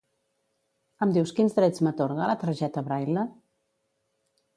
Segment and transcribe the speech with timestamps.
[1.05, 3.27] Em dius quins drets m'atorga la targeta Braile?